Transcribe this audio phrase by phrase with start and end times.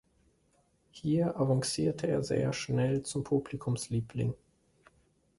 [0.89, 4.33] Hier avancierte er sehr schnell zum Publikumsliebling.